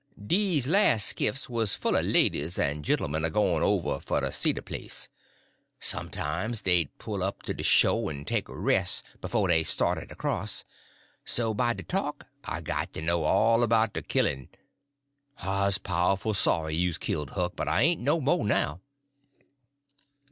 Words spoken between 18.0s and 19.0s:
no mo' now.